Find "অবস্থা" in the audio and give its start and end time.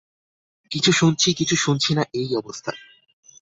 2.35-2.71